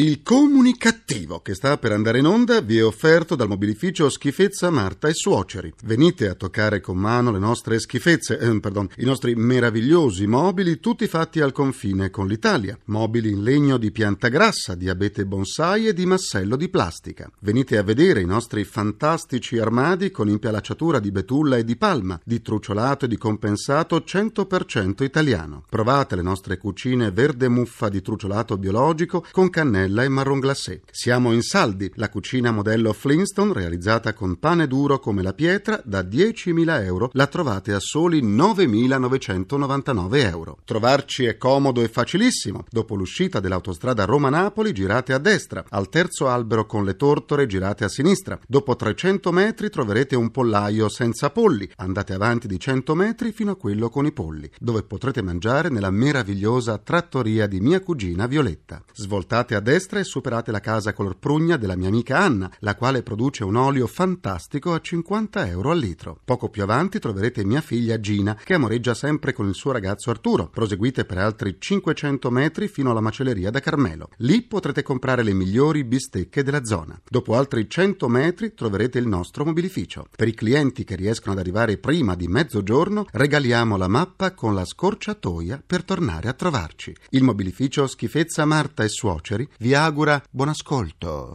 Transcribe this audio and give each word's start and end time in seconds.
Il 0.00 0.22
comunicativo 0.22 1.40
che 1.40 1.54
sta 1.54 1.76
per 1.76 1.90
andare 1.90 2.20
in 2.20 2.26
onda 2.26 2.60
vi 2.60 2.78
è 2.78 2.84
offerto 2.84 3.34
dal 3.34 3.48
mobilificio 3.48 4.08
Schifezza 4.08 4.70
Marta 4.70 5.08
e 5.08 5.12
Suoceri. 5.12 5.74
Venite 5.82 6.28
a 6.28 6.34
toccare 6.34 6.80
con 6.80 6.96
mano 6.96 7.32
le 7.32 7.40
nostre 7.40 7.80
schifezze, 7.80 8.38
eh, 8.38 8.60
pardon, 8.60 8.86
i 8.98 9.04
nostri 9.04 9.34
meravigliosi 9.34 10.28
mobili, 10.28 10.78
tutti 10.78 11.08
fatti 11.08 11.40
al 11.40 11.50
confine 11.50 12.10
con 12.10 12.28
l'Italia. 12.28 12.78
Mobili 12.84 13.32
in 13.32 13.42
legno 13.42 13.76
di 13.76 13.90
pianta 13.90 14.28
grassa, 14.28 14.76
di 14.76 14.88
abete 14.88 15.26
bonsai 15.26 15.88
e 15.88 15.94
di 15.94 16.06
massello 16.06 16.54
di 16.54 16.68
plastica. 16.68 17.28
Venite 17.40 17.76
a 17.76 17.82
vedere 17.82 18.20
i 18.20 18.24
nostri 18.24 18.62
fantastici 18.62 19.58
armadi 19.58 20.12
con 20.12 20.28
impialacciatura 20.28 21.00
di 21.00 21.10
betulla 21.10 21.56
e 21.56 21.64
di 21.64 21.74
palma, 21.74 22.20
di 22.22 22.40
truciolato 22.40 23.06
e 23.06 23.08
di 23.08 23.16
compensato 23.16 23.96
100% 23.96 25.02
italiano. 25.02 25.64
Provate 25.68 26.14
le 26.14 26.22
nostre 26.22 26.56
cucine 26.56 27.10
verde 27.10 27.48
muffa 27.48 27.88
di 27.88 28.00
truciolato 28.00 28.56
biologico 28.56 29.26
con 29.32 29.50
cannella 29.50 29.86
cannella 29.88 30.04
e 30.04 30.08
marron 30.08 30.38
glacé. 30.38 30.82
Siamo 30.90 31.32
in 31.32 31.42
saldi, 31.42 31.90
la 31.94 32.10
cucina 32.10 32.52
modello 32.52 32.92
Flintstone 32.92 33.52
realizzata 33.52 34.12
con 34.12 34.38
pane 34.38 34.66
duro 34.66 34.98
come 34.98 35.22
la 35.22 35.32
pietra 35.32 35.80
da 35.84 36.02
10.000 36.02 36.84
euro 36.84 37.10
la 37.12 37.26
trovate 37.26 37.72
a 37.72 37.80
soli 37.80 38.22
9.999 38.22 40.16
euro. 40.30 40.58
Trovarci 40.64 41.24
è 41.24 41.36
comodo 41.36 41.80
e 41.82 41.88
facilissimo. 41.88 42.64
Dopo 42.68 42.94
l'uscita 42.94 43.40
dell'autostrada 43.40 44.04
Roma-Napoli 44.04 44.72
girate 44.72 45.12
a 45.12 45.18
destra, 45.18 45.64
al 45.68 45.88
terzo 45.88 46.28
albero 46.28 46.66
con 46.66 46.84
le 46.84 46.96
tortore 46.96 47.46
girate 47.46 47.84
a 47.84 47.88
sinistra. 47.88 48.38
Dopo 48.46 48.76
300 48.76 49.32
metri 49.32 49.70
troverete 49.70 50.14
un 50.16 50.30
pollaio 50.30 50.88
senza 50.88 51.30
polli. 51.30 51.68
Andate 51.76 52.12
avanti 52.12 52.46
di 52.46 52.60
100 52.60 52.94
metri 52.94 53.32
fino 53.32 53.52
a 53.52 53.56
quello 53.56 53.88
con 53.88 54.04
i 54.06 54.12
polli, 54.12 54.50
dove 54.58 54.82
potrete 54.82 55.22
mangiare 55.22 55.70
nella 55.70 55.90
meravigliosa 55.90 56.78
trattoria 56.78 57.46
di 57.46 57.60
mia 57.60 57.80
cugina 57.80 58.26
Violetta. 58.26 58.82
Svoltate 58.92 59.54
a 59.54 59.60
destra 59.60 59.77
destra 59.78 60.00
e 60.00 60.04
superate 60.04 60.50
la 60.50 60.58
casa 60.58 60.92
color 60.92 61.16
prugna 61.18 61.56
della 61.56 61.76
mia 61.76 61.86
amica 61.86 62.18
Anna, 62.18 62.50
la 62.60 62.74
quale 62.74 63.04
produce 63.04 63.44
un 63.44 63.54
olio 63.54 63.86
fantastico 63.86 64.72
a 64.72 64.80
50 64.80 65.46
euro 65.46 65.70
al 65.70 65.78
litro. 65.78 66.18
Poco 66.24 66.48
più 66.48 66.64
avanti 66.64 66.98
troverete 66.98 67.44
mia 67.44 67.60
figlia 67.60 68.00
Gina, 68.00 68.36
che 68.42 68.54
amoreggia 68.54 68.94
sempre 68.94 69.32
con 69.32 69.46
il 69.46 69.54
suo 69.54 69.70
ragazzo 69.70 70.10
Arturo. 70.10 70.48
Proseguite 70.48 71.04
per 71.04 71.18
altri 71.18 71.58
500 71.60 72.28
metri 72.28 72.66
fino 72.66 72.90
alla 72.90 73.00
macelleria 73.00 73.50
da 73.50 73.60
Carmelo. 73.60 74.08
Lì 74.16 74.42
potrete 74.42 74.82
comprare 74.82 75.22
le 75.22 75.32
migliori 75.32 75.84
bistecche 75.84 76.42
della 76.42 76.64
zona. 76.64 77.00
Dopo 77.08 77.36
altri 77.36 77.70
100 77.70 78.08
metri 78.08 78.54
troverete 78.54 78.98
il 78.98 79.06
nostro 79.06 79.44
mobilificio. 79.44 80.08
Per 80.16 80.26
i 80.26 80.34
clienti 80.34 80.82
che 80.82 80.96
riescono 80.96 81.34
ad 81.34 81.38
arrivare 81.38 81.78
prima 81.78 82.16
di 82.16 82.26
mezzogiorno, 82.26 83.06
regaliamo 83.12 83.76
la 83.76 83.86
mappa 83.86 84.34
con 84.34 84.56
la 84.56 84.64
scorciatoia 84.64 85.62
per 85.64 85.84
tornare 85.84 86.28
a 86.28 86.32
trovarci. 86.32 86.92
Il 87.10 87.22
mobilificio 87.22 87.86
Schifezza 87.86 88.44
Marta 88.44 88.82
e 88.82 88.88
Suoceri 88.88 89.48
vi 89.58 89.74
augura 89.74 90.22
buon 90.30 90.48
ascolto. 90.48 91.34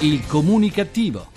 Il 0.00 0.26
comunicativo. 0.26 1.28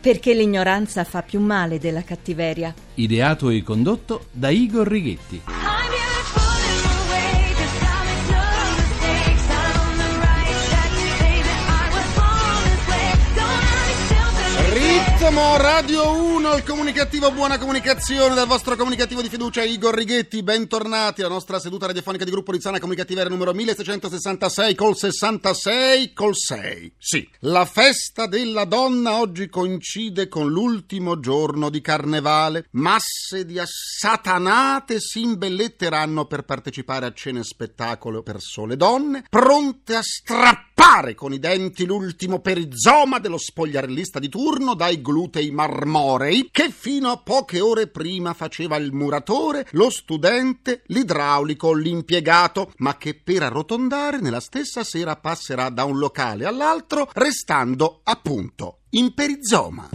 Perché 0.00 0.34
l'ignoranza 0.34 1.04
fa 1.04 1.22
più 1.22 1.40
male 1.40 1.78
della 1.78 2.02
cattiveria. 2.02 2.74
Ideato 2.94 3.50
e 3.50 3.62
condotto 3.62 4.26
da 4.32 4.48
Igor 4.48 4.88
Righetti. 4.88 5.61
Ritmo 15.32 15.56
Radio 15.56 16.12
1, 16.12 16.56
il 16.56 16.62
comunicativo 16.62 17.32
Buona 17.32 17.56
Comunicazione 17.56 18.34
dal 18.34 18.46
vostro 18.46 18.76
comunicativo 18.76 19.22
di 19.22 19.30
fiducia 19.30 19.62
Igor 19.62 19.94
Righetti, 19.94 20.42
bentornati 20.42 21.22
alla 21.22 21.32
nostra 21.32 21.58
seduta 21.58 21.86
radiofonica 21.86 22.24
di 22.24 22.30
gruppo 22.30 22.52
Rizzana 22.52 22.78
Comunicativa 22.78 23.24
numero 23.24 23.54
1666 23.54 24.74
col 24.74 24.94
66 24.94 26.12
col 26.12 26.36
6. 26.36 26.94
Sì, 26.98 27.26
la 27.40 27.64
festa 27.64 28.26
della 28.26 28.66
donna 28.66 29.20
oggi 29.20 29.48
coincide 29.48 30.28
con 30.28 30.50
l'ultimo 30.50 31.18
giorno 31.18 31.70
di 31.70 31.80
carnevale. 31.80 32.66
Masse 32.72 33.46
di 33.46 33.58
assatanate 33.58 35.00
si 35.00 35.22
imbelletteranno 35.22 36.26
per 36.26 36.42
partecipare 36.42 37.06
a 37.06 37.12
cene 37.14 37.42
spettacolo 37.42 38.22
per 38.22 38.42
sole 38.42 38.76
donne, 38.76 39.24
pronte 39.30 39.94
a 39.94 40.02
strappare 40.02 40.61
con 41.14 41.32
i 41.32 41.38
denti 41.38 41.86
l'ultimo 41.86 42.40
perizoma 42.40 43.18
dello 43.18 43.38
spogliarellista 43.38 44.18
di 44.18 44.28
turno 44.28 44.74
dai 44.74 45.00
glutei 45.00 45.50
marmorei 45.50 46.48
che 46.50 46.70
fino 46.70 47.10
a 47.10 47.16
poche 47.16 47.60
ore 47.60 47.86
prima 47.86 48.34
faceva 48.34 48.76
il 48.76 48.92
muratore, 48.92 49.66
lo 49.72 49.90
studente, 49.90 50.82
l'idraulico, 50.86 51.72
l'impiegato, 51.72 52.72
ma 52.78 52.96
che 52.98 53.14
per 53.14 53.44
arrotondare 53.44 54.20
nella 54.20 54.40
stessa 54.40 54.82
sera 54.84 55.16
passerà 55.16 55.70
da 55.70 55.84
un 55.84 55.98
locale 55.98 56.46
all'altro, 56.46 57.08
restando 57.14 58.00
appunto 58.02 58.80
in 58.90 59.14
perizoma. 59.14 59.88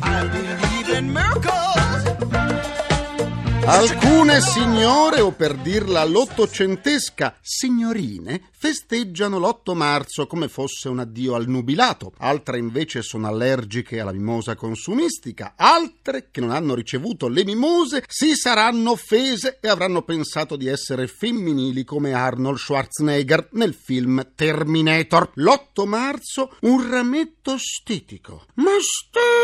Alcune 3.69 4.39
signore, 4.39 5.19
o 5.19 5.33
per 5.33 5.53
dirla 5.57 5.99
all'ottocentesca, 5.99 7.37
signorine, 7.41 8.43
festeggiano 8.57 9.39
l'8 9.39 9.75
marzo 9.75 10.25
come 10.25 10.47
fosse 10.47 10.87
un 10.87 10.99
addio 10.99 11.35
al 11.35 11.49
nubilato, 11.49 12.13
altre 12.19 12.59
invece 12.59 13.01
sono 13.01 13.27
allergiche 13.27 13.99
alla 13.99 14.13
mimosa 14.13 14.55
consumistica, 14.55 15.55
altre 15.57 16.29
che 16.31 16.39
non 16.39 16.51
hanno 16.51 16.75
ricevuto 16.75 17.27
le 17.27 17.43
mimose 17.43 18.05
si 18.07 18.35
saranno 18.35 18.91
offese 18.91 19.57
e 19.59 19.67
avranno 19.67 20.01
pensato 20.03 20.55
di 20.55 20.67
essere 20.67 21.07
femminili 21.07 21.83
come 21.83 22.13
Arnold 22.13 22.59
Schwarzenegger 22.59 23.49
nel 23.51 23.73
film 23.73 24.31
Terminator. 24.33 25.31
L'8 25.33 25.85
marzo 25.85 26.55
un 26.61 26.89
rametto 26.89 27.57
stitico, 27.57 28.45
ma 28.53 28.71
stitico 28.79 29.36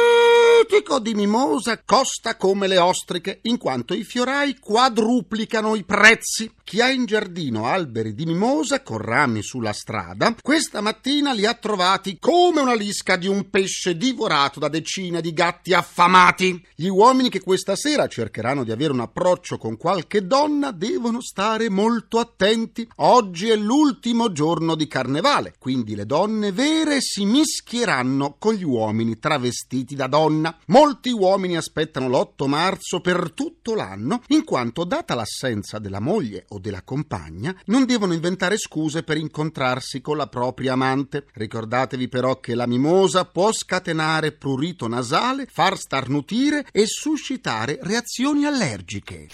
di 1.00 1.14
mimosa 1.14 1.82
costa 1.84 2.38
come 2.38 2.68
le 2.68 2.78
ostriche, 2.78 3.40
in 3.44 3.58
quanto 3.58 3.94
i 3.94 4.04
fiorai 4.04 4.58
quadruplicano 4.60 5.76
i 5.76 5.84
prezzi. 5.84 6.52
Chi 6.64 6.80
ha 6.80 6.90
in 6.90 7.06
giardino 7.06 7.68
alberi 7.68 8.14
di 8.14 8.26
mimosa 8.26 8.82
con 8.82 8.98
rami 8.98 9.44
sulla 9.44 9.74
strada, 9.74 10.34
questa 10.42 10.80
mattina 10.80 11.34
li 11.34 11.46
ha 11.46 11.54
trovati 11.54 12.18
come 12.20 12.62
una 12.62 12.74
lisca 12.74 13.18
di 13.18 13.28
un 13.28 13.50
pesce 13.50 13.98
divorato 13.98 14.60
da 14.60 14.70
decine 14.70 15.20
di 15.20 15.34
gatti 15.34 15.74
affamati. 15.74 16.66
Gli 16.74 16.88
uomini 16.88 17.30
che 17.30 17.42
questa 17.42 17.76
sera 17.76 18.08
cercheranno 18.08 18.64
di 18.64 18.72
avere 18.72 18.94
un 18.94 19.02
approccio 19.02 19.58
con 19.58 19.76
qualche 19.76 20.26
donna 20.26 20.72
devono 20.72 21.22
stare 21.22 21.70
molto 21.70 22.20
attenti. 22.20 22.88
Oggi 22.98 23.50
è 23.50 23.56
l'ultimo 23.56 24.32
giorno 24.32 24.76
di 24.76 24.88
carnevale, 24.88 25.56
quindi 25.60 25.96
le 25.96 26.06
donne 26.06 26.54
vere 26.54 27.02
si 27.02 27.26
mischieranno 27.26 28.38
con 28.40 28.54
gli 28.54 28.64
uomini 28.64 29.20
travestiti 29.20 29.96
da 29.96 30.08
donna. 30.08 30.53
Molti 30.68 31.12
uomini 31.12 31.58
aspettano 31.58 32.08
l'8 32.08 32.48
marzo 32.48 33.02
per 33.02 33.32
tutto 33.34 33.76
l'anno, 33.76 34.22
in 34.28 34.44
quanto 34.44 34.84
data 34.84 35.16
l'assenza 35.16 35.80
della 35.80 36.00
moglie 36.00 36.46
o 36.50 36.60
della 36.60 36.84
compagna, 36.84 37.56
non 37.66 37.86
devono 37.86 38.14
inventare 38.14 38.58
scuse 38.58 39.04
per 39.04 39.18
incontrarsi 39.18 40.02
con 40.02 40.18
la 40.18 40.28
propria 40.28 40.74
amante. 40.74 41.26
Ricordatevi 41.34 42.08
però 42.08 42.40
che 42.40 42.56
la 42.56 42.68
mimosa 42.68 43.26
può 43.26 43.52
scatenare 43.52 44.32
prurito 44.32 44.88
nasale, 44.88 45.48
far 45.52 45.78
starnutire 45.78 46.66
e 46.72 46.86
suscitare 46.88 47.80
reazioni 47.82 48.46
allergiche. 48.46 49.28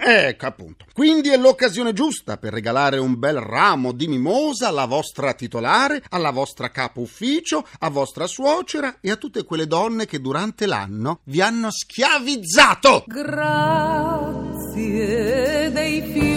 Ecco 0.00 0.46
appunto. 0.46 0.84
Quindi 0.92 1.28
è 1.30 1.36
l'occasione 1.36 1.92
giusta 1.92 2.36
per 2.36 2.52
regalare 2.52 2.98
un 2.98 3.18
bel 3.18 3.40
ramo 3.40 3.92
di 3.92 4.08
mimosa 4.08 4.68
alla 4.68 4.86
vostra 4.86 5.32
titolare, 5.34 6.02
alla 6.10 6.30
vostra 6.30 6.70
capo 6.70 7.00
ufficio, 7.00 7.66
a 7.80 7.88
vostra 7.88 8.26
suocera 8.26 8.96
e 9.00 9.10
a 9.10 9.16
tutte 9.16 9.44
quelle 9.44 9.66
donne 9.66 10.06
che 10.06 10.20
durante 10.20 10.66
l'anno 10.66 11.20
vi 11.24 11.40
hanno 11.40 11.70
schiavizzato. 11.70 13.04
Grazie 13.06 14.58
dei 15.72 16.02
fiori 16.02 16.27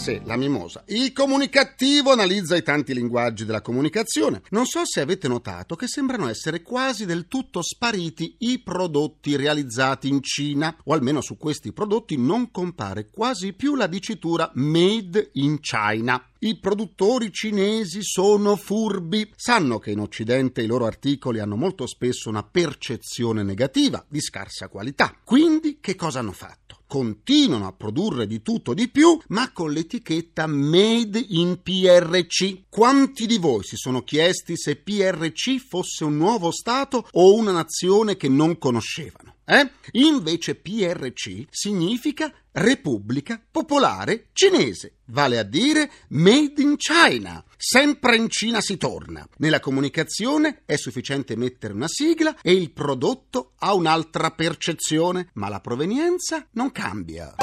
sé, 0.00 0.22
la 0.24 0.36
mimosa. 0.36 0.82
Il 0.86 1.12
comunicativo 1.12 2.10
analizza 2.10 2.56
i 2.56 2.62
tanti 2.62 2.94
linguaggi 2.94 3.44
della 3.44 3.60
comunicazione. 3.60 4.40
Non 4.48 4.64
so 4.64 4.80
se 4.84 5.00
avete 5.00 5.28
notato 5.28 5.76
che 5.76 5.86
sembrano 5.86 6.28
essere 6.28 6.62
quasi 6.62 7.04
del 7.04 7.28
tutto 7.28 7.60
spariti 7.60 8.36
i 8.38 8.60
prodotti 8.60 9.36
realizzati 9.36 10.08
in 10.08 10.22
Cina, 10.22 10.74
o 10.84 10.94
almeno 10.94 11.20
su 11.20 11.36
questi 11.36 11.72
prodotti 11.72 12.16
non 12.16 12.50
compare 12.50 13.10
quasi 13.10 13.52
più 13.52 13.74
la 13.74 13.86
dicitura 13.86 14.50
Made 14.54 15.32
in 15.34 15.60
China. 15.60 16.29
I 16.42 16.56
produttori 16.56 17.30
cinesi 17.30 18.02
sono 18.02 18.56
furbi, 18.56 19.30
sanno 19.36 19.78
che 19.78 19.90
in 19.90 20.00
Occidente 20.00 20.62
i 20.62 20.66
loro 20.66 20.86
articoli 20.86 21.38
hanno 21.38 21.54
molto 21.54 21.86
spesso 21.86 22.30
una 22.30 22.42
percezione 22.42 23.42
negativa 23.42 24.02
di 24.08 24.22
scarsa 24.22 24.68
qualità. 24.68 25.14
Quindi 25.22 25.80
che 25.82 25.94
cosa 25.96 26.20
hanno 26.20 26.32
fatto? 26.32 26.78
continuano 26.86 27.68
a 27.68 27.72
produrre 27.72 28.26
di 28.26 28.42
tutto 28.42 28.74
di 28.74 28.88
più, 28.88 29.16
ma 29.28 29.52
con 29.52 29.70
l'etichetta 29.70 30.48
Made 30.48 31.24
in 31.28 31.60
PRC. 31.62 32.64
Quanti 32.68 33.26
di 33.26 33.38
voi 33.38 33.62
si 33.62 33.76
sono 33.76 34.02
chiesti 34.02 34.56
se 34.56 34.74
PRC 34.74 35.58
fosse 35.58 36.02
un 36.02 36.16
nuovo 36.16 36.50
Stato 36.50 37.06
o 37.12 37.34
una 37.34 37.52
nazione 37.52 38.16
che 38.16 38.28
non 38.28 38.58
conoscevano? 38.58 39.29
Eh? 39.50 39.68
Invece 39.92 40.54
PRC 40.54 41.46
significa 41.50 42.32
Repubblica 42.52 43.42
Popolare 43.50 44.26
Cinese, 44.32 44.98
vale 45.06 45.38
a 45.38 45.42
dire 45.42 45.90
Made 46.10 46.62
in 46.62 46.76
China. 46.76 47.42
Sempre 47.56 48.14
in 48.14 48.28
Cina 48.28 48.60
si 48.60 48.76
torna. 48.76 49.26
Nella 49.38 49.58
comunicazione 49.58 50.62
è 50.64 50.76
sufficiente 50.76 51.34
mettere 51.36 51.74
una 51.74 51.88
sigla 51.88 52.36
e 52.42 52.52
il 52.52 52.70
prodotto 52.70 53.54
ha 53.58 53.74
un'altra 53.74 54.30
percezione, 54.30 55.30
ma 55.34 55.48
la 55.48 55.58
provenienza 55.60 56.46
non 56.52 56.70
cambia. 56.70 57.34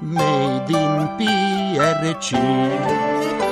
Made 0.00 0.72
in 0.72 1.14
PRC. 1.18 3.49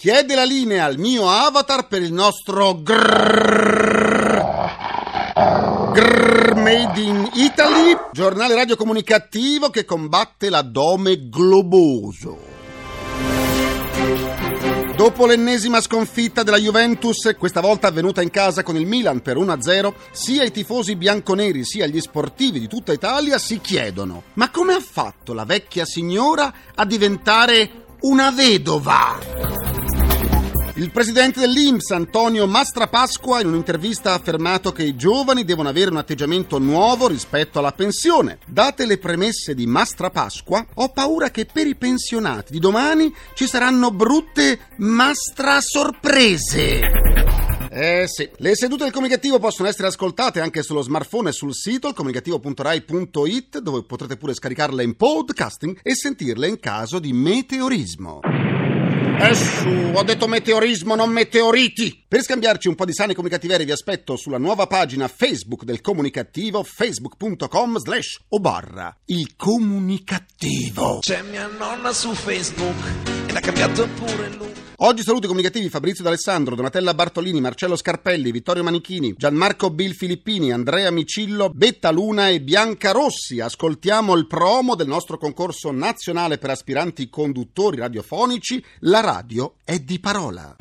Chiede 0.00 0.34
la 0.34 0.44
linea 0.44 0.86
al 0.86 0.96
mio 0.96 1.28
avatar 1.28 1.86
per 1.86 2.00
il 2.00 2.10
nostro 2.10 2.80
grrrr, 2.80 4.40
grrrr 5.92 6.54
Made 6.54 7.00
in 7.02 7.28
Italy, 7.34 7.94
giornale 8.10 8.54
radiocomunicativo 8.54 9.68
che 9.68 9.84
combatte 9.84 10.48
l'addome 10.48 11.28
globoso. 11.28 12.38
Dopo 14.96 15.26
l'ennesima 15.26 15.82
sconfitta 15.82 16.44
della 16.44 16.56
Juventus, 16.56 17.34
questa 17.38 17.60
volta 17.60 17.88
avvenuta 17.88 18.22
in 18.22 18.30
casa 18.30 18.62
con 18.62 18.76
il 18.76 18.86
Milan 18.86 19.20
per 19.20 19.36
1-0, 19.36 19.92
sia 20.12 20.44
i 20.44 20.50
tifosi 20.50 20.96
bianconeri 20.96 21.62
sia 21.62 21.84
gli 21.84 22.00
sportivi 22.00 22.58
di 22.58 22.68
tutta 22.68 22.94
Italia 22.94 23.36
si 23.36 23.60
chiedono: 23.60 24.22
ma 24.32 24.48
come 24.48 24.72
ha 24.72 24.80
fatto 24.80 25.34
la 25.34 25.44
vecchia 25.44 25.84
signora 25.84 26.50
a 26.74 26.86
diventare 26.86 27.84
una 28.00 28.30
vedova? 28.30 29.88
Il 30.74 30.92
presidente 30.92 31.40
dell'Inps, 31.40 31.90
Antonio 31.90 32.46
Mastrapasqua, 32.46 33.40
in 33.40 33.48
un'intervista 33.48 34.12
ha 34.12 34.14
affermato 34.14 34.70
che 34.70 34.84
i 34.84 34.94
giovani 34.94 35.44
devono 35.44 35.68
avere 35.68 35.90
un 35.90 35.96
atteggiamento 35.96 36.58
nuovo 36.58 37.08
rispetto 37.08 37.58
alla 37.58 37.72
pensione. 37.72 38.38
Date 38.46 38.86
le 38.86 38.98
premesse 38.98 39.54
di 39.54 39.66
Mastrapasqua, 39.66 40.64
ho 40.74 40.88
paura 40.90 41.30
che 41.30 41.44
per 41.44 41.66
i 41.66 41.74
pensionati 41.74 42.52
di 42.52 42.60
domani 42.60 43.12
ci 43.34 43.46
saranno 43.48 43.90
brutte 43.90 44.60
mastra 44.76 45.60
sorprese. 45.60 46.80
Eh 47.72 48.06
sì, 48.08 48.28
le 48.36 48.56
sedute 48.56 48.84
del 48.84 48.92
comunicativo 48.92 49.38
possono 49.38 49.68
essere 49.68 49.88
ascoltate 49.88 50.40
anche 50.40 50.62
sullo 50.62 50.82
smartphone 50.82 51.28
e 51.28 51.32
sul 51.32 51.54
sito 51.54 51.92
comunicativo.rai.it 51.92 53.58
dove 53.58 53.84
potrete 53.84 54.16
pure 54.16 54.34
scaricarle 54.34 54.82
in 54.82 54.96
podcasting 54.96 55.78
e 55.82 55.94
sentirle 55.94 56.48
in 56.48 56.58
caso 56.58 56.98
di 56.98 57.12
meteorismo. 57.12 58.20
Eh 59.22 59.34
su, 59.34 59.68
ho 59.92 60.02
detto 60.02 60.26
meteorismo, 60.26 60.94
non 60.94 61.10
meteoriti! 61.10 62.04
Per 62.08 62.22
scambiarci 62.22 62.68
un 62.68 62.74
po' 62.74 62.86
di 62.86 62.94
sani 62.94 63.12
comunicativieri 63.12 63.66
vi 63.66 63.70
aspetto 63.70 64.16
sulla 64.16 64.38
nuova 64.38 64.66
pagina 64.66 65.08
Facebook 65.08 65.64
del 65.64 65.82
comunicativo 65.82 66.62
facebook.com 66.62 67.76
slash 67.76 68.18
o 68.28 68.40
barra 68.40 68.96
il 69.06 69.36
comunicativo. 69.36 71.00
C'è 71.00 71.20
mia 71.20 71.46
nonna 71.46 71.92
su 71.92 72.14
Facebook 72.14 73.09
ed 73.30 73.36
ha 73.36 73.40
cambiato 73.40 73.88
pure 73.94 74.28
look. 74.36 74.50
Oggi 74.82 75.02
saluti 75.02 75.26
comunicativi 75.26 75.68
Fabrizio 75.68 76.02
D'Alessandro, 76.02 76.54
Donatella 76.54 76.94
Bartolini, 76.94 77.40
Marcello 77.40 77.76
Scarpelli, 77.76 78.32
Vittorio 78.32 78.62
Manichini, 78.62 79.14
Gianmarco 79.16 79.70
Bill 79.70 79.92
Filippini, 79.92 80.52
Andrea 80.52 80.90
Micillo, 80.90 81.50
Betta 81.50 81.90
Luna 81.90 82.30
e 82.30 82.40
Bianca 82.40 82.90
Rossi. 82.90 83.40
Ascoltiamo 83.40 84.16
il 84.16 84.26
promo 84.26 84.74
del 84.74 84.88
nostro 84.88 85.18
concorso 85.18 85.70
nazionale 85.70 86.38
per 86.38 86.50
aspiranti 86.50 87.10
conduttori 87.10 87.76
radiofonici. 87.76 88.64
La 88.80 89.00
radio 89.00 89.56
è 89.64 89.78
di 89.78 90.00
parola. 90.00 90.56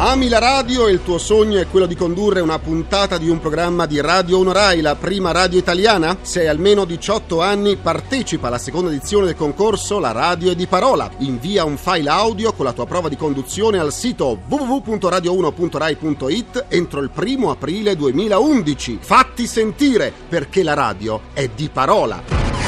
Ami 0.00 0.28
la 0.28 0.38
radio 0.38 0.86
e 0.86 0.92
il 0.92 1.02
tuo 1.02 1.18
sogno 1.18 1.58
è 1.58 1.66
quello 1.66 1.86
di 1.86 1.96
condurre 1.96 2.38
una 2.38 2.60
puntata 2.60 3.18
di 3.18 3.28
un 3.28 3.40
programma 3.40 3.84
di 3.84 4.00
Radio 4.00 4.38
Onorai, 4.38 4.80
la 4.80 4.94
prima 4.94 5.32
radio 5.32 5.58
italiana? 5.58 6.18
Se 6.20 6.42
hai 6.42 6.46
almeno 6.46 6.84
18 6.84 7.42
anni, 7.42 7.74
partecipa 7.74 8.46
alla 8.46 8.58
seconda 8.58 8.90
edizione 8.90 9.26
del 9.26 9.34
concorso 9.34 9.98
La 9.98 10.12
radio 10.12 10.52
è 10.52 10.54
di 10.54 10.68
parola. 10.68 11.10
Invia 11.18 11.64
un 11.64 11.76
file 11.76 12.10
audio 12.10 12.52
con 12.52 12.64
la 12.64 12.72
tua 12.72 12.86
prova 12.86 13.08
di 13.08 13.16
conduzione 13.16 13.80
al 13.80 13.92
sito 13.92 14.38
www.radio1.rai.it 14.48 16.66
entro 16.68 17.00
il 17.00 17.10
primo 17.10 17.50
aprile 17.50 17.96
2011. 17.96 18.98
Fatti 19.00 19.48
sentire 19.48 20.12
perché 20.28 20.62
la 20.62 20.74
radio 20.74 21.22
è 21.32 21.50
di 21.52 21.68
parola. 21.70 22.67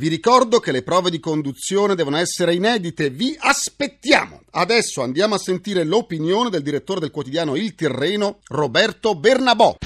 Vi 0.00 0.08
ricordo 0.08 0.60
che 0.60 0.72
le 0.72 0.82
prove 0.82 1.10
di 1.10 1.20
conduzione 1.20 1.94
devono 1.94 2.16
essere 2.16 2.54
inedite, 2.54 3.10
vi 3.10 3.36
aspettiamo! 3.38 4.40
Adesso 4.52 5.02
andiamo 5.02 5.34
a 5.34 5.38
sentire 5.38 5.84
l'opinione 5.84 6.48
del 6.48 6.62
direttore 6.62 7.00
del 7.00 7.10
quotidiano 7.10 7.54
Il 7.54 7.74
Tirreno, 7.74 8.38
Roberto 8.46 9.14
Bernabò. 9.14 9.76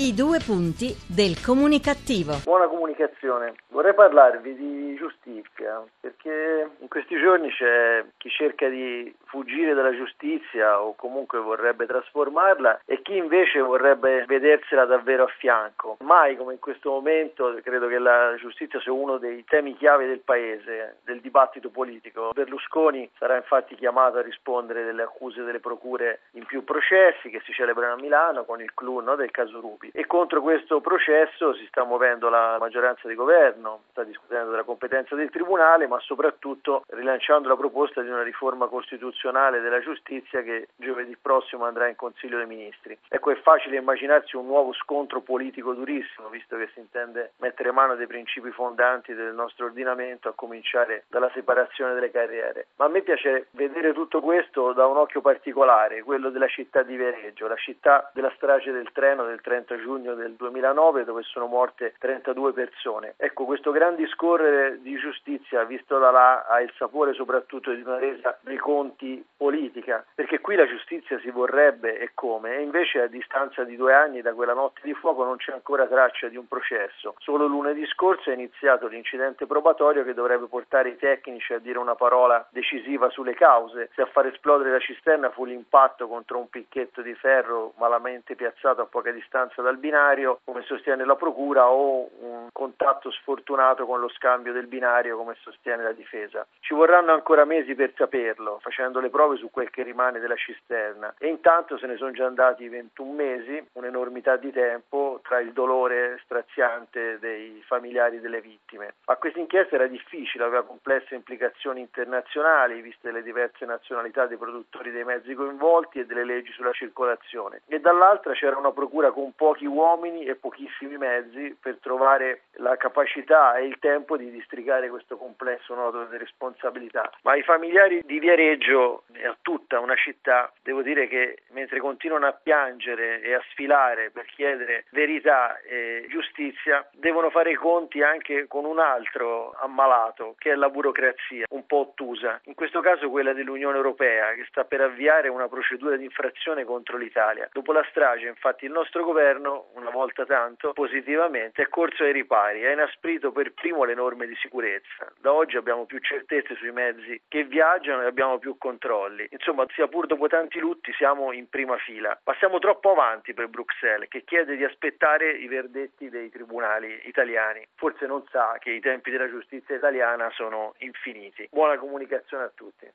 I 0.00 0.14
due 0.14 0.38
punti 0.38 0.94
del 1.08 1.42
comunicativo. 1.44 2.38
Buona 2.44 2.68
comunicazione. 2.68 3.54
Vorrei 3.70 3.94
parlarvi 3.94 4.54
di 4.54 4.94
giustizia, 4.94 5.82
perché 6.00 6.70
in 6.78 6.86
questi 6.86 7.18
giorni 7.18 7.50
c'è 7.50 8.04
chi 8.16 8.28
cerca 8.30 8.68
di 8.68 9.12
fuggire 9.24 9.74
dalla 9.74 9.94
giustizia 9.94 10.80
o 10.80 10.94
comunque 10.94 11.40
vorrebbe 11.40 11.86
trasformarla 11.86 12.82
e 12.84 13.02
chi 13.02 13.16
invece 13.16 13.58
vorrebbe 13.58 14.24
vedersela 14.26 14.84
davvero 14.84 15.24
a 15.24 15.32
fianco. 15.36 15.96
Mai 16.00 16.36
come 16.36 16.52
in 16.52 16.60
questo 16.60 16.90
momento 16.90 17.58
credo 17.64 17.88
che 17.88 17.98
la 17.98 18.36
giustizia 18.38 18.80
sia 18.80 18.92
uno 18.92 19.18
dei 19.18 19.44
temi 19.44 19.76
chiave 19.76 20.06
del 20.06 20.20
paese, 20.20 20.98
del 21.04 21.20
dibattito 21.20 21.70
politico. 21.70 22.30
Berlusconi 22.34 23.10
sarà 23.18 23.34
infatti 23.34 23.74
chiamato 23.74 24.18
a 24.18 24.22
rispondere 24.22 24.84
delle 24.84 25.02
accuse 25.02 25.42
delle 25.42 25.60
procure 25.60 26.20
in 26.32 26.46
più 26.46 26.62
processi 26.62 27.30
che 27.30 27.42
si 27.44 27.52
celebrano 27.52 27.94
a 27.94 28.00
Milano 28.00 28.44
con 28.44 28.60
il 28.60 28.72
clou 28.74 29.00
no, 29.00 29.16
del 29.16 29.32
caso 29.32 29.60
Rubi 29.60 29.87
e 29.92 30.06
contro 30.06 30.40
questo 30.42 30.80
processo 30.80 31.54
si 31.54 31.66
sta 31.66 31.84
muovendo 31.84 32.28
la 32.28 32.56
maggioranza 32.58 33.08
di 33.08 33.14
governo, 33.14 33.82
sta 33.90 34.04
discutendo 34.04 34.50
della 34.50 34.62
competenza 34.64 35.14
del 35.14 35.30
Tribunale 35.30 35.86
ma 35.86 35.98
soprattutto 36.00 36.84
rilanciando 36.88 37.48
la 37.48 37.56
proposta 37.56 38.02
di 38.02 38.08
una 38.08 38.22
riforma 38.22 38.66
costituzionale 38.66 39.60
della 39.60 39.80
giustizia 39.80 40.42
che 40.42 40.68
giovedì 40.76 41.16
prossimo 41.20 41.64
andrà 41.64 41.88
in 41.88 41.96
Consiglio 41.96 42.38
dei 42.38 42.46
Ministri. 42.46 42.98
Ecco 43.08 43.30
è 43.30 43.36
facile 43.40 43.76
immaginarsi 43.76 44.36
un 44.36 44.46
nuovo 44.46 44.72
scontro 44.72 45.20
politico 45.20 45.74
durissimo 45.74 46.28
visto 46.28 46.56
che 46.56 46.68
si 46.72 46.80
intende 46.80 47.32
mettere 47.38 47.72
mano 47.72 47.94
dei 47.94 48.06
principi 48.06 48.50
fondanti 48.50 49.14
del 49.14 49.34
nostro 49.34 49.66
ordinamento 49.66 50.28
a 50.28 50.34
cominciare 50.34 51.04
dalla 51.08 51.30
separazione 51.32 51.94
delle 51.94 52.10
carriere. 52.10 52.68
Ma 52.76 52.86
a 52.86 52.88
me 52.88 53.02
piace 53.02 53.48
vedere 53.52 53.92
tutto 53.92 54.20
questo 54.20 54.72
da 54.72 54.86
un 54.86 54.96
occhio 54.96 55.20
particolare, 55.20 56.02
quello 56.02 56.30
della 56.30 56.48
città 56.48 56.82
di 56.82 56.96
Viareggio, 56.96 57.46
la 57.46 57.56
città 57.56 58.10
della 58.14 58.32
strage 58.36 58.72
del 58.72 58.90
treno 58.92 59.24
del 59.24 59.40
30 59.40 59.77
giugno 59.80 60.14
del 60.14 60.32
2009 60.32 61.04
dove 61.04 61.22
sono 61.22 61.46
morte 61.46 61.94
32 61.98 62.52
persone. 62.52 63.14
Ecco, 63.16 63.44
questo 63.44 63.70
gran 63.70 63.94
discorrere 63.96 64.80
di 64.80 64.96
giustizia 64.96 65.64
visto 65.64 65.98
da 65.98 66.10
là 66.10 66.46
ha 66.46 66.60
il 66.60 66.72
sapore 66.76 67.12
soprattutto 67.14 67.72
di 67.72 67.80
una 67.80 67.98
resa 67.98 68.38
dei 68.42 68.56
conti 68.56 69.24
politica, 69.36 70.04
perché 70.14 70.40
qui 70.40 70.56
la 70.56 70.66
giustizia 70.66 71.18
si 71.20 71.30
vorrebbe 71.30 71.98
e 71.98 72.10
come, 72.14 72.56
e 72.56 72.62
invece 72.62 73.02
a 73.02 73.06
distanza 73.06 73.64
di 73.64 73.76
due 73.76 73.94
anni 73.94 74.20
da 74.20 74.34
quella 74.34 74.54
notte 74.54 74.80
di 74.82 74.94
fuoco 74.94 75.24
non 75.24 75.36
c'è 75.36 75.52
ancora 75.52 75.86
traccia 75.86 76.28
di 76.28 76.36
un 76.36 76.48
processo. 76.48 77.14
Solo 77.18 77.46
lunedì 77.46 77.86
scorso 77.86 78.30
è 78.30 78.34
iniziato 78.34 78.86
l'incidente 78.86 79.46
probatorio 79.46 80.04
che 80.04 80.14
dovrebbe 80.14 80.46
portare 80.46 80.90
i 80.90 80.96
tecnici 80.96 81.52
a 81.52 81.58
dire 81.58 81.78
una 81.78 81.94
parola 81.94 82.46
decisiva 82.50 83.08
sulle 83.10 83.34
cause. 83.34 83.90
Se 83.94 84.02
a 84.02 84.06
far 84.06 84.26
esplodere 84.26 84.70
la 84.70 84.78
cisterna 84.78 85.30
fu 85.30 85.44
l'impatto 85.44 86.08
contro 86.08 86.38
un 86.38 86.48
picchetto 86.48 87.02
di 87.02 87.14
ferro 87.14 87.72
malamente 87.78 88.34
piazzato 88.34 88.82
a 88.82 88.86
poca 88.86 89.10
distanza 89.10 89.62
dal 89.68 89.76
binario, 89.76 90.40
come 90.44 90.62
sostiene 90.62 91.04
la 91.04 91.14
procura, 91.14 91.68
o 91.68 92.08
un 92.20 92.48
contatto 92.52 93.10
sfortunato 93.10 93.84
con 93.84 94.00
lo 94.00 94.08
scambio 94.08 94.54
del 94.54 94.66
binario, 94.66 95.18
come 95.18 95.36
sostiene 95.40 95.82
la 95.82 95.92
difesa. 95.92 96.46
Ci 96.60 96.72
vorranno 96.72 97.12
ancora 97.12 97.44
mesi 97.44 97.74
per 97.74 97.92
saperlo, 97.94 98.58
facendo 98.62 98.98
le 98.98 99.10
prove 99.10 99.36
su 99.36 99.50
quel 99.50 99.68
che 99.68 99.82
rimane 99.82 100.20
della 100.20 100.36
cisterna. 100.36 101.14
E 101.18 101.28
intanto 101.28 101.76
se 101.76 101.86
ne 101.86 101.96
sono 101.96 102.12
già 102.12 102.24
andati 102.24 102.66
21 102.66 103.12
mesi, 103.12 103.62
un'enormità 103.72 104.36
di 104.36 104.50
tempo 104.50 105.20
tra 105.22 105.38
il 105.38 105.52
dolore 105.52 106.18
straziante 106.24 107.18
dei 107.18 107.62
familiari 107.66 108.20
delle 108.20 108.40
vittime. 108.40 108.94
A 109.04 109.16
questa 109.16 109.38
inchiesta 109.38 109.74
era 109.74 109.86
difficile, 109.86 110.44
aveva 110.44 110.64
complesse 110.64 111.14
implicazioni 111.14 111.80
internazionali, 111.80 112.80
viste 112.80 113.10
le 113.10 113.22
diverse 113.22 113.66
nazionalità 113.66 114.26
dei 114.26 114.38
produttori 114.38 114.90
dei 114.90 115.04
mezzi 115.04 115.34
coinvolti 115.34 116.00
e 116.00 116.06
delle 116.06 116.24
leggi 116.24 116.52
sulla 116.52 116.72
circolazione. 116.72 117.60
E 117.66 117.80
dall'altra 117.80 118.32
c'era 118.32 118.56
una 118.56 118.72
procura 118.72 119.10
con 119.10 119.32
pochi 119.34 119.57
pochi 119.58 119.66
uomini 119.66 120.24
e 120.24 120.36
pochissimi 120.36 120.96
mezzi 120.96 121.56
per 121.60 121.78
trovare 121.82 122.42
la 122.58 122.76
capacità 122.76 123.56
e 123.56 123.66
il 123.66 123.78
tempo 123.80 124.16
di 124.16 124.30
districare 124.30 124.88
questo 124.88 125.16
complesso 125.16 125.74
nodo 125.74 126.04
di 126.04 126.16
responsabilità. 126.16 127.10
Ma 127.22 127.34
i 127.34 127.42
familiari 127.42 128.02
di 128.04 128.20
Viareggio 128.20 129.02
e 129.12 129.26
a 129.26 129.36
tutta 129.42 129.80
una 129.80 129.96
città, 129.96 130.52
devo 130.62 130.82
dire 130.82 131.08
che 131.08 131.42
mentre 131.50 131.80
continuano 131.80 132.26
a 132.26 132.32
piangere 132.32 133.20
e 133.20 133.34
a 133.34 133.42
sfilare 133.50 134.10
per 134.10 134.26
chiedere 134.26 134.84
verità 134.90 135.58
e 135.60 136.06
giustizia, 136.08 136.86
devono 136.92 137.30
fare 137.30 137.50
i 137.50 137.56
conti 137.56 138.02
anche 138.02 138.46
con 138.46 138.64
un 138.64 138.78
altro 138.78 139.56
ammalato 139.58 140.36
che 140.38 140.52
è 140.52 140.54
la 140.54 140.68
burocrazia, 140.68 141.46
un 141.50 141.66
po' 141.66 141.78
ottusa, 141.78 142.40
in 142.44 142.54
questo 142.54 142.80
caso 142.80 143.10
quella 143.10 143.32
dell'Unione 143.32 143.76
Europea 143.76 144.34
che 144.34 144.46
sta 144.48 144.64
per 144.64 144.82
avviare 144.82 145.28
una 145.28 145.48
procedura 145.48 145.96
di 145.96 146.04
infrazione 146.04 146.64
contro 146.64 146.96
l'Italia. 146.96 147.48
Dopo 147.52 147.72
la 147.72 147.84
strage, 147.90 148.28
infatti, 148.28 148.66
il 148.66 148.72
nostro 148.72 149.02
governo, 149.04 149.47
una 149.74 149.90
volta 149.90 150.24
tanto, 150.24 150.72
positivamente 150.72 151.62
è 151.62 151.68
corso 151.68 152.04
ai 152.04 152.12
ripari, 152.12 152.66
ha 152.66 152.72
inasprito 152.72 153.32
per 153.32 153.52
primo 153.52 153.84
le 153.84 153.94
norme 153.94 154.26
di 154.26 154.36
sicurezza. 154.36 155.12
Da 155.20 155.32
oggi 155.32 155.56
abbiamo 155.56 155.86
più 155.86 155.98
certezze 155.98 156.54
sui 156.56 156.72
mezzi 156.72 157.20
che 157.28 157.44
viaggiano 157.44 158.02
e 158.02 158.06
abbiamo 158.06 158.38
più 158.38 158.56
controlli. 158.58 159.26
Insomma, 159.30 159.64
sia 159.74 159.88
pur 159.88 160.06
dopo 160.06 160.26
tanti 160.26 160.58
lutti 160.58 160.92
siamo 160.92 161.32
in 161.32 161.48
prima 161.48 161.76
fila. 161.78 162.18
Ma 162.24 162.34
siamo 162.38 162.58
troppo 162.58 162.90
avanti 162.90 163.34
per 163.34 163.48
Bruxelles 163.48 164.08
che 164.08 164.24
chiede 164.24 164.56
di 164.56 164.64
aspettare 164.64 165.30
i 165.30 165.48
verdetti 165.48 166.08
dei 166.08 166.30
tribunali 166.30 167.02
italiani. 167.04 167.66
Forse 167.74 168.06
non 168.06 168.24
sa 168.30 168.56
che 168.58 168.70
i 168.70 168.80
tempi 168.80 169.10
della 169.10 169.28
giustizia 169.28 169.76
italiana 169.76 170.30
sono 170.30 170.74
infiniti. 170.78 171.48
Buona 171.50 171.78
comunicazione 171.78 172.44
a 172.44 172.50
tutti. 172.54 172.90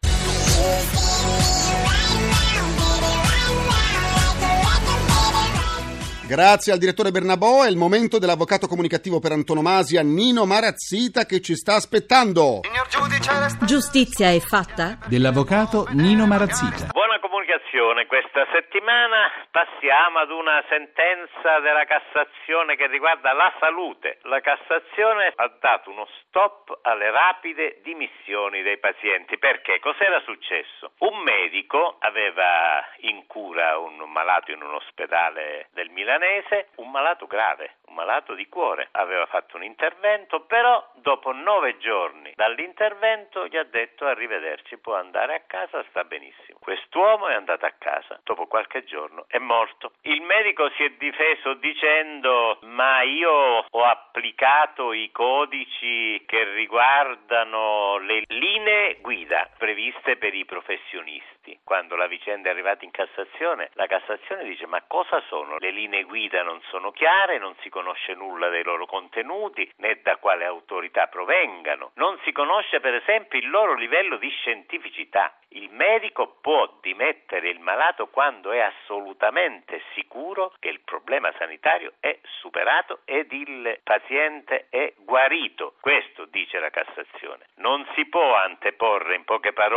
Grazie 6.25 6.72
al 6.72 6.80
direttore 6.80 7.12
Bernabò, 7.12 7.63
è 7.63 7.70
il 7.70 7.75
momento 7.75 8.18
dell'avvocato 8.18 8.65
comunicativo 8.65 9.20
per 9.20 9.34
antonomasia 9.34 10.01
Nino 10.03 10.46
Marazzita 10.46 11.25
che 11.25 11.42
ci 11.42 11.53
sta 11.53 11.75
aspettando. 11.75 12.62
Giustizia 13.65 14.32
è 14.32 14.39
fatta? 14.39 14.98
Dell'avvocato 15.06 15.88
Nino 15.92 16.25
Marazzita. 16.25 16.88
Buona 16.94 17.20
comunicazione, 17.20 18.06
questa 18.08 18.48
settimana 18.54 19.32
passiamo 19.50 20.20
ad 20.20 20.30
una 20.30 20.64
sentenza 20.70 21.60
della 21.60 21.86
Cassazione 21.86 22.76
che 22.76 22.86
riguarda 22.86 23.34
la 23.34 23.52
salute. 23.60 24.20
La 24.24 24.42
Cassazione 24.42 25.34
ha 25.36 25.52
dato 25.60 25.90
uno 25.90 26.08
stop 26.20 26.78
alle 26.84 27.10
rapide 27.10 27.80
dimissioni 27.82 28.62
dei 28.62 28.78
pazienti. 28.78 29.40
Perché? 29.40 29.80
Cos'era 29.80 30.22
successo? 30.22 30.92
Un 31.00 31.18
medico 31.24 31.98
aveva 32.00 32.86
in 32.98 33.26
cura 33.26 33.80
un 33.80 33.98
malato 34.12 34.52
in 34.52 34.62
un 34.62 34.76
ospedale 34.76 35.70
del 35.72 35.90
Milanese, 35.90 36.70
un 36.76 36.92
malato 36.92 37.26
grave, 37.26 37.78
un 37.88 37.96
malato 37.96 38.36
di 38.36 38.48
cuore. 38.48 38.90
Aveva 38.92 39.26
fatto 39.26 39.58
un 39.58 39.64
intervento, 39.64 40.42
però 40.42 40.92
dopo 40.96 41.32
nove 41.32 41.78
giorni 41.80 42.34
dall'intervento 42.36 43.48
gli 43.48 43.58
ha 43.58 43.64
detto 43.64 44.06
arrivederci, 44.06 44.78
può 44.78 44.96
andare 44.96 45.34
a 45.34 45.42
casa, 45.48 45.84
sta 45.90 46.04
benissimo. 46.04 46.60
Quest'uomo 46.60 47.28
è 47.28 47.34
andato 47.34 47.66
a 47.66 47.74
casa, 47.78 48.20
dopo 48.24 48.43
qualche 48.48 48.84
giorno 48.84 49.26
è 49.28 49.38
morto. 49.38 49.94
Il 50.02 50.22
medico 50.22 50.70
si 50.76 50.84
è 50.84 50.92
difeso 50.98 51.54
dicendo 51.56 52.60
ma 52.62 53.02
io 53.02 53.66
ho 53.70 53.84
applicato 53.84 54.94
i 54.94 55.10
codici 55.12 56.24
che 56.26 56.44
riguardano 56.54 57.98
le 57.98 58.24
linee 58.28 58.98
guida 59.02 59.50
previste 59.84 60.16
per 60.16 60.34
i 60.34 60.46
professionisti. 60.46 61.60
Quando 61.63 61.98
la 61.98 62.08
vicenda 62.08 62.48
è 62.48 62.52
arrivata 62.52 62.86
in 62.86 62.92
Cassazione, 62.92 63.70
la 63.74 63.88
Cassazione 63.88 64.46
dice 64.46 64.66
ma 64.66 64.82
cosa 64.88 65.22
sono? 65.28 65.58
Le 65.58 65.72
linee 65.72 66.04
guida 66.04 66.42
non 66.42 66.62
sono 66.70 66.92
chiare, 66.92 67.38
non 67.38 67.54
si 67.60 67.70
conosce 67.70 68.13
nulla 68.13 68.48
dei 68.48 68.63
loro 68.63 68.86
contenuti 68.86 69.70
né 69.78 70.00
da 70.02 70.16
quale 70.18 70.46
autorità 70.46 71.08
provengano. 71.08 71.92
Non 71.96 72.18
si 72.24 72.32
conosce 72.32 72.80
per 72.80 72.96
esempio 72.96 73.38
il 73.40 73.50
loro 73.50 73.74
livello 73.74 74.16
di 74.16 74.30
scientificità. 74.30 75.36
Il 75.50 75.70
medico 75.70 76.38
può 76.42 76.78
dimettere 76.82 77.50
il 77.50 77.60
malato 77.60 78.08
quando 78.08 78.52
è 78.52 78.60
assolutamente 78.60 79.82
sicuro 79.94 80.54
che 80.60 80.70
il 80.70 80.80
problema 80.80 81.32
sanitario 81.38 81.94
è 82.00 82.18
superato 82.40 83.02
ed 83.06 83.32
il 83.34 83.80
paziente 83.84 84.68
è 84.70 84.94
guarito. 84.98 85.75
Questo 85.80 86.25
dice 86.25 86.60
la 86.60 86.70
Cassazione. 86.70 87.48
Non 87.56 87.86
si 87.94 88.06
può 88.06 88.36
anteporre 88.36 89.16
in 89.16 89.25
poche 89.25 89.54
parole 89.54 89.73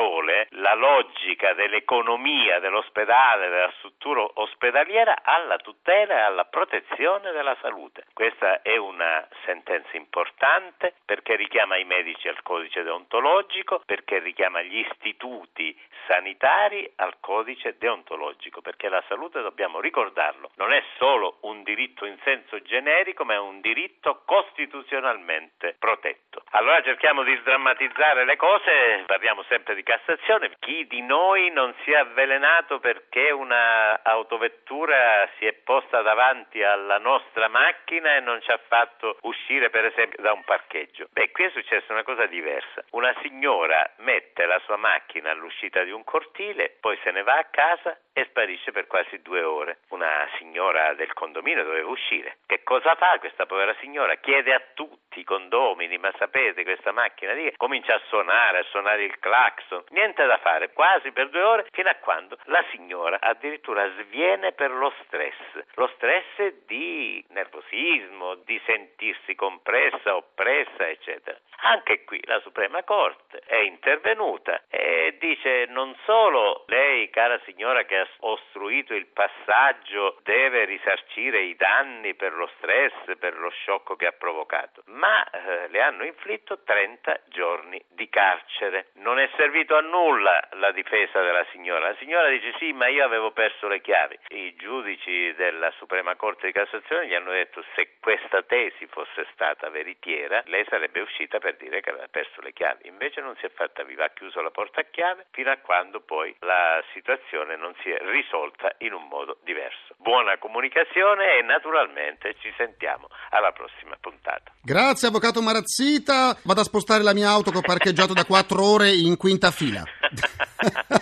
la 0.50 0.74
logica 0.74 1.54
dell'economia 1.54 2.58
dell'ospedale, 2.58 3.48
della 3.48 3.72
struttura 3.78 4.28
ospedaliera 4.34 5.20
alla 5.22 5.56
tutela 5.56 6.14
e 6.14 6.20
alla 6.20 6.44
protezione 6.44 7.32
della 7.32 7.56
salute. 7.62 8.04
Questa 8.12 8.60
è 8.60 8.76
una 8.76 9.26
sentenza 9.44 9.96
importante 9.96 10.94
perché 11.04 11.36
richiama 11.36 11.76
i 11.76 11.84
medici 11.84 12.28
al 12.28 12.42
codice 12.42 12.82
deontologico, 12.82 13.82
perché 13.86 14.18
richiama 14.18 14.60
gli 14.60 14.78
istituti 14.78 15.74
sanitari 16.06 16.92
al 16.96 17.14
codice 17.20 17.76
deontologico, 17.78 18.60
perché 18.60 18.88
la 18.88 19.02
salute, 19.08 19.40
dobbiamo 19.40 19.80
ricordarlo, 19.80 20.50
non 20.56 20.72
è 20.72 20.82
solo 20.98 21.38
un 21.42 21.62
diritto 21.62 22.04
in 22.04 22.18
senso 22.22 22.60
generico, 22.62 23.24
ma 23.24 23.34
è 23.34 23.38
un 23.38 23.60
diritto 23.60 24.22
costituzionalmente 24.26 25.76
protetto. 25.78 26.42
Allora 26.50 26.82
cerchiamo 26.82 27.22
di 27.22 27.36
sdrammatizzare 27.40 28.24
le 28.24 28.36
cose, 28.36 29.04
parliamo 29.06 29.42
sempre 29.44 29.74
di 29.74 29.82
Cassazione. 29.86 30.50
Chi 30.58 30.84
di 30.88 31.00
noi 31.00 31.48
non 31.52 31.72
si 31.84 31.92
è 31.92 31.94
avvelenato 31.94 32.80
perché 32.80 33.30
una 33.30 34.02
autovettura 34.02 35.28
si 35.38 35.46
è 35.46 35.52
posta 35.52 36.02
davanti 36.02 36.60
alla 36.60 36.98
nostra 36.98 37.46
macchina 37.46 38.16
e 38.16 38.20
non 38.20 38.42
ci 38.42 38.50
ha 38.50 38.58
fatto 38.66 39.16
uscire 39.20 39.70
per 39.70 39.84
esempio 39.84 40.20
da 40.20 40.32
un 40.32 40.42
parcheggio? 40.42 41.06
Beh, 41.12 41.30
qui 41.30 41.44
è 41.44 41.50
successa 41.50 41.92
una 41.92 42.02
cosa 42.02 42.26
diversa. 42.26 42.82
Una 42.90 43.14
signora 43.22 43.88
mette 43.98 44.44
la 44.46 44.60
sua 44.64 44.76
macchina 44.76 45.30
all'uscita 45.30 45.84
di 45.84 45.92
un 45.92 46.02
cortile, 46.02 46.76
poi 46.80 46.98
se 47.04 47.12
ne 47.12 47.22
va 47.22 47.38
a 47.38 47.46
casa 47.48 47.96
e 48.16 48.25
sparisce 48.30 48.73
per 48.73 48.87
quasi 48.87 49.20
due 49.20 49.42
ore. 49.42 49.80
Una 49.90 50.26
signora 50.38 50.94
del 50.94 51.12
condominio 51.12 51.64
doveva 51.64 51.90
uscire. 51.90 52.38
Che 52.46 52.62
cosa 52.62 52.94
fa 52.94 53.18
questa 53.18 53.44
povera 53.44 53.76
signora? 53.78 54.14
Chiede 54.14 54.54
a 54.54 54.62
tutti 54.73 55.20
i 55.20 55.25
condomini, 55.25 55.99
ma 55.99 56.11
sapete 56.16 56.64
questa 56.64 56.92
macchina 56.92 57.35
di... 57.35 57.52
comincia 57.58 57.94
a 57.94 58.00
suonare, 58.08 58.61
a 58.61 58.64
suonare 58.70 59.04
il 59.04 59.18
clacson, 59.18 59.85
niente 59.90 60.25
da 60.25 60.38
fare, 60.38 60.73
quasi 60.73 61.12
per 61.12 61.28
due 61.28 61.42
ore, 61.42 61.66
fino 61.73 61.90
a 61.90 61.94
quando 61.96 62.38
la 62.44 62.64
signora 62.70 63.18
addirittura 63.20 63.87
sviene 63.99 64.52
per 64.52 64.70
lo 64.70 64.90
stress, 65.04 65.37
lo 65.75 65.90
stress 65.96 66.64
di 66.66 67.23
nervosismo, 67.28 68.37
di 68.46 68.58
sentirsi 68.64 69.35
compressa, 69.35 70.16
oppressa, 70.16 70.88
eccetera. 70.88 71.38
Anche 71.61 72.04
qui 72.04 72.20
la 72.25 72.40
Suprema 72.40 72.82
Corte 72.82 73.42
è 73.46 73.56
intervenuta 73.56 74.62
e 74.68 75.16
dice 75.18 75.66
non 75.68 75.94
solo 76.04 76.64
lei, 76.66 77.11
cara 77.11 77.40
signora 77.44 77.85
che 77.85 77.99
ha 77.99 78.05
ostruito 78.20 78.94
il 78.94 79.06
passaggio, 79.06 80.18
deve 80.22 80.64
risarcire 80.64 81.42
i 81.42 81.56
danni 81.56 82.14
per 82.14 82.32
lo 82.32 82.48
stress, 82.56 83.16
per 83.18 83.36
lo 83.38 83.50
sciocco 83.50 83.96
che 83.96 84.06
ha 84.06 84.12
provocato, 84.12 84.82
ma 84.86 85.28
eh, 85.30 85.68
le 85.68 85.80
hanno 85.80 86.04
inflitto 86.04 86.62
30 86.62 87.20
giorni 87.28 87.82
di 87.88 88.08
carcere. 88.08 88.88
Non 88.94 89.18
è 89.18 89.28
servito 89.36 89.76
a 89.76 89.80
nulla 89.80 90.48
la 90.52 90.72
difesa 90.72 91.20
della 91.22 91.46
signora. 91.50 91.88
La 91.88 91.96
signora 91.96 92.28
dice 92.28 92.54
sì, 92.58 92.72
ma 92.72 92.88
io 92.88 93.04
avevo 93.04 93.30
perso 93.30 93.68
le 93.68 93.80
chiavi. 93.80 94.18
I 94.28 94.54
giudici 94.56 95.34
della 95.34 95.70
Suprema 95.72 96.14
Corte 96.16 96.46
di 96.46 96.52
Cassazione 96.52 97.06
gli 97.06 97.14
hanno 97.14 97.32
detto 97.32 97.64
se 97.75 97.98
questa 98.00 98.42
tesi 98.42 98.86
fosse 98.86 99.26
stata 99.32 99.68
veritiera, 99.68 100.42
lei 100.46 100.64
sarebbe 100.68 101.00
uscita 101.00 101.38
per 101.38 101.56
dire 101.56 101.80
che 101.80 101.90
aveva 101.90 102.08
perso 102.08 102.40
le 102.40 102.52
chiavi. 102.52 102.88
Invece 102.88 103.20
non 103.20 103.36
si 103.36 103.46
è 103.46 103.50
fatta 103.50 103.82
viva, 103.82 104.04
ha 104.04 104.10
chiuso 104.10 104.40
la 104.40 104.50
porta 104.50 104.80
a 104.80 104.84
chiave 104.90 105.26
fino 105.30 105.50
a 105.50 105.56
quando 105.58 106.00
poi 106.00 106.34
la 106.40 106.82
situazione 106.92 107.56
non 107.56 107.75
si 107.82 107.90
è 107.90 107.95
risolta 108.12 108.74
in 108.78 108.92
un 108.92 109.06
modo 109.08 109.38
diverso. 109.44 109.94
Buona 109.98 110.38
comunicazione 110.38 111.38
e 111.38 111.42
naturalmente 111.42 112.36
ci 112.40 112.52
sentiamo 112.56 113.08
alla 113.30 113.52
prossima 113.52 113.96
puntata. 114.00 114.52
Grazie 114.62 115.08
avvocato 115.08 115.42
Marazzita, 115.42 116.36
vado 116.44 116.60
a 116.60 116.64
spostare 116.64 117.02
la 117.02 117.14
mia 117.14 117.28
auto 117.30 117.50
che 117.50 117.58
ho 117.58 117.62
parcheggiato 117.62 118.12
da 118.12 118.24
quattro 118.24 118.64
ore 118.64 118.90
in 118.92 119.16
quinta 119.16 119.50
fila. 119.50 119.82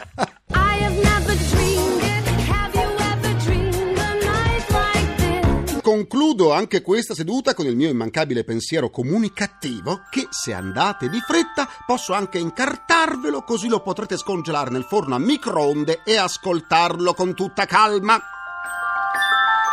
Concludo 6.07 6.53
anche 6.53 6.83
questa 6.83 7.15
seduta 7.15 7.55
con 7.55 7.65
il 7.65 7.77
mio 7.77 7.89
immancabile 7.89 8.45
pensiero 8.45 8.91
comunicativo 8.91 10.03
che 10.11 10.27
se 10.29 10.53
andate 10.53 11.09
di 11.09 11.19
fretta 11.21 11.67
posso 11.87 12.13
anche 12.13 12.37
incartarvelo 12.39 13.43
così 13.43 13.69
lo 13.69 13.81
potrete 13.81 14.19
scongelare 14.19 14.69
nel 14.69 14.85
forno 14.85 15.15
a 15.15 15.19
microonde 15.19 16.03
e 16.05 16.17
ascoltarlo 16.17 17.15
con 17.15 17.35
tutta 17.35 17.65
calma. 17.65 18.21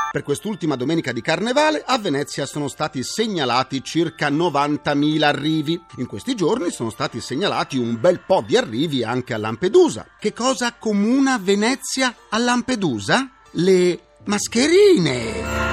Per 0.09 0.23
quest'ultima 0.23 0.77
domenica 0.77 1.11
di 1.11 1.19
carnevale 1.19 1.83
a 1.85 1.97
Venezia 1.97 2.45
sono 2.45 2.69
stati 2.69 3.03
segnalati 3.03 3.83
circa 3.83 4.29
90.000 4.29 5.23
arrivi. 5.23 5.83
In 5.97 6.05
questi 6.05 6.33
giorni 6.33 6.71
sono 6.71 6.91
stati 6.91 7.19
segnalati 7.19 7.77
un 7.77 8.00
bel 8.00 8.21
po' 8.21 8.41
di 8.47 8.55
arrivi 8.55 9.03
anche 9.03 9.33
a 9.33 9.38
Lampedusa. 9.38 10.07
Che 10.17 10.31
cosa 10.31 10.67
accomuna 10.67 11.38
Venezia 11.38 12.15
a 12.29 12.38
Lampedusa? 12.38 13.29
Le 13.51 14.00
mascherine! 14.23 15.70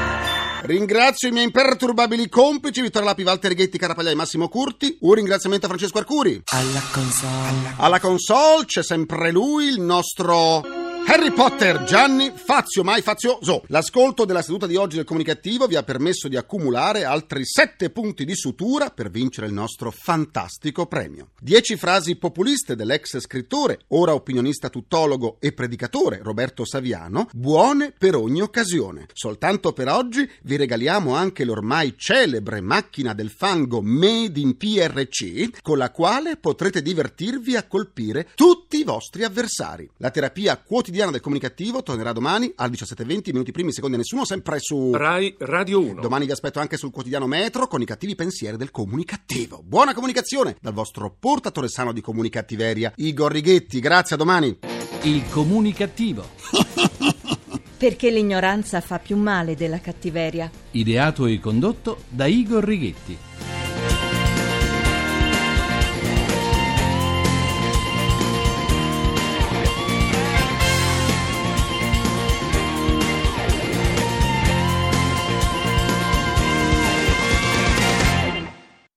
Ringrazio 0.63 1.29
i 1.29 1.33
miei 1.33 1.45
imperturbabili 1.45 2.29
complici 2.29 2.83
Vittorio 2.83 3.09
Lapi, 3.09 3.23
Walter 3.23 3.51
Righetti, 3.51 3.79
Carapagliai, 3.79 4.15
Massimo 4.15 4.49
Curti. 4.49 4.99
Un 5.01 5.15
ringraziamento 5.15 5.67
a 5.67 5.69
Francesco 5.69 5.99
Arcuri. 5.99 6.43
Alla 6.47 6.83
console. 6.93 7.75
Alla 7.77 8.01
console 8.01 8.65
c'è 8.65 8.83
sempre 8.83 9.31
lui, 9.31 9.67
il 9.67 9.81
nostro 9.81 10.88
Harry 11.07 11.33
Potter 11.33 11.85
Gianni 11.85 12.33
Fazio, 12.35 12.85
mai 12.85 13.01
fazioso. 13.01 13.63
L'ascolto 13.69 14.27
della 14.27 14.43
seduta 14.43 14.67
di 14.67 14.77
oggi 14.77 14.97
del 14.97 15.07
comunicativo 15.07 15.67
vi 15.67 15.77
ha 15.77 15.83
permesso 15.83 16.29
di 16.29 16.37
accumulare 16.37 17.05
altri 17.05 17.47
sette 17.47 17.89
punti 17.89 18.27
di 18.27 18.35
sutura 18.35 18.91
per 18.91 19.11
vincere 19.11 19.47
il 19.47 19.55
nostro 19.55 19.91
fantastico 19.91 20.87
premio. 20.87 21.31
Dieci 21.41 21.77
frasi 21.77 22.17
populiste 22.17 22.77
dell'ex 22.77 23.21
scrittore, 23.21 23.81
ora 23.89 24.13
opinionista 24.13 24.69
tuttologo 24.69 25.39
e 25.41 25.53
predicatore 25.53 26.21
Roberto 26.23 26.67
Saviano, 26.67 27.29
buone 27.33 27.95
per 27.97 28.15
ogni 28.15 28.43
occasione. 28.43 29.07
Soltanto 29.15 29.73
per 29.73 29.89
oggi 29.89 30.29
vi 30.43 30.57
regaliamo 30.57 31.15
anche 31.15 31.45
l'ormai 31.45 31.95
celebre 31.97 32.61
macchina 32.61 33.15
del 33.15 33.31
fango 33.31 33.81
Made 33.81 34.39
in 34.39 34.59
PRC, 34.59 35.63
con 35.63 35.79
la 35.79 35.91
quale 35.91 36.37
potrete 36.37 36.83
divertirvi 36.83 37.57
a 37.57 37.67
colpire 37.67 38.29
tutti 38.35 38.79
i 38.79 38.85
vostri 38.85 39.25
avversari. 39.25 39.89
La 39.97 40.11
terapia 40.11 40.59
quotidiana 40.59 40.88
del 40.91 41.21
comunicativo 41.21 41.83
tornerà 41.83 42.13
domani 42.13 42.51
alle 42.57 42.73
17.20 42.73 43.31
minuti 43.33 43.53
primi 43.53 43.73
secondi 43.73 43.97
a 43.97 43.99
nessuno, 43.99 44.25
sempre 44.25 44.59
su 44.59 44.93
Rai 44.95 45.35
Radio 45.39 45.81
1. 45.81 46.01
Domani 46.01 46.25
vi 46.25 46.33
aspetto 46.33 46.61
anche 46.61 46.77
sul 46.77 46.91
quotidiano 46.91 47.27
Metro 47.27 47.67
con 47.67 47.83
i 47.83 47.85
cattivi 47.85 48.15
pensieri 48.15 48.57
del 48.57 48.71
comunicativo. 48.71 49.61
Buona 49.63 49.95
comunicazione 49.95 50.57
dal 50.61 50.73
vostro 50.73 51.15
portatore 51.19 51.69
sano 51.69 51.93
di 51.93 52.01
comunicattiveria, 52.01 52.93
Igor 52.97 53.31
Righetti. 53.33 53.81
Grazie, 53.81 54.15
a 54.15 54.19
domani. 54.19 54.59
Il 55.03 55.29
comunicativo. 55.29 56.27
Perché 57.79 58.11
l'ignoranza 58.11 58.81
fa 58.81 58.99
più 58.99 59.17
male 59.17 59.55
della 59.55 59.81
cattiveria. 59.81 60.51
Ideato 60.73 61.27
e 61.27 61.39
condotto 61.39 62.03
da 62.09 62.27
Igor 62.27 62.65
Righetti. 62.65 63.48